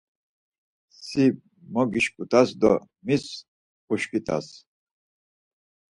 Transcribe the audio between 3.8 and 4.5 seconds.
uşǩut̆as.